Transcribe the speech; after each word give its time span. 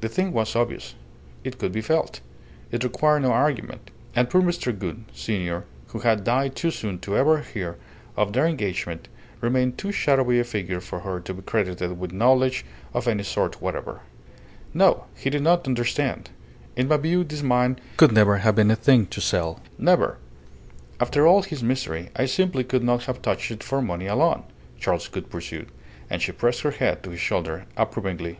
The 0.00 0.08
thing 0.08 0.32
was 0.32 0.56
obvious. 0.56 0.96
It 1.44 1.56
could 1.56 1.70
be 1.70 1.82
felt. 1.82 2.18
It 2.72 2.82
required 2.82 3.20
no 3.20 3.30
argument. 3.30 3.92
And 4.12 4.28
poor 4.28 4.42
Mr. 4.42 4.76
Gould, 4.76 5.04
senior, 5.14 5.66
who 5.86 6.00
had 6.00 6.24
died 6.24 6.56
too 6.56 6.72
soon 6.72 6.98
to 6.98 7.16
ever 7.16 7.42
hear 7.42 7.76
of 8.16 8.32
their 8.32 8.44
engagement, 8.48 9.06
remained 9.40 9.78
too 9.78 9.92
shadowy 9.92 10.40
a 10.40 10.42
figure 10.42 10.80
for 10.80 10.98
her 10.98 11.20
to 11.20 11.32
be 11.32 11.42
credited 11.42 11.96
with 11.96 12.10
knowledge 12.12 12.64
of 12.92 13.06
any 13.06 13.22
sort 13.22 13.62
whatever. 13.62 14.00
"No, 14.74 15.04
he 15.14 15.30
did 15.30 15.42
not 15.44 15.68
understand. 15.68 16.30
In 16.74 16.88
my 16.88 16.96
view 16.96 17.22
this 17.22 17.44
mine 17.44 17.78
could 17.98 18.10
never 18.10 18.38
have 18.38 18.56
been 18.56 18.68
a 18.72 18.74
thing 18.74 19.06
to 19.06 19.20
sell. 19.20 19.60
Never! 19.78 20.18
After 20.98 21.24
all 21.24 21.42
his 21.42 21.62
misery 21.62 22.10
I 22.16 22.26
simply 22.26 22.64
could 22.64 22.82
not 22.82 23.04
have 23.04 23.22
touched 23.22 23.52
it 23.52 23.62
for 23.62 23.80
money 23.80 24.06
alone," 24.08 24.42
Charles 24.80 25.06
Gould 25.06 25.30
pursued: 25.30 25.68
and 26.10 26.20
she 26.20 26.32
pressed 26.32 26.62
her 26.62 26.72
head 26.72 27.04
to 27.04 27.10
his 27.10 27.20
shoulder 27.20 27.66
approvingly. 27.76 28.38